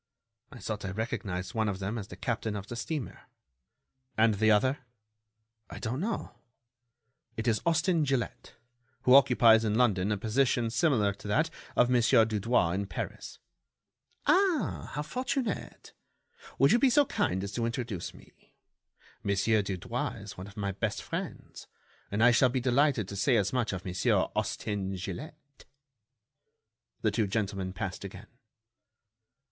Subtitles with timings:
[0.51, 3.27] "I thought I recognized one of them as the captain of the steamer."
[4.17, 4.79] "And the other?"
[5.69, 6.39] "I don't know."
[7.37, 8.55] "It is Austin Gilett,
[9.03, 13.37] who occupies in London a position similar to that of Monsieur Dudouis in Paris."
[14.25, 14.89] "Ah!
[14.95, 15.93] how fortunate!
[16.57, 18.55] Will you be so kind as to introduce me?
[19.21, 21.67] Monsieur Dudouis is one of my best friends,
[22.09, 25.65] and I shall be delighted to say as much of Monsieur Austin Gilett."
[27.03, 28.25] The two gentlemen passed again.